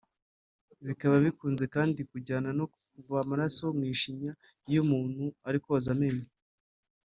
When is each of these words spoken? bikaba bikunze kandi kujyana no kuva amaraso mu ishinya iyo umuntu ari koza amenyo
bikaba 0.87 1.15
bikunze 1.25 1.65
kandi 1.75 1.99
kujyana 2.09 2.49
no 2.59 2.65
kuva 2.91 3.15
amaraso 3.23 3.63
mu 3.77 3.83
ishinya 3.93 4.31
iyo 4.69 4.79
umuntu 4.85 5.23
ari 5.47 5.59
koza 5.65 5.89
amenyo 5.95 6.29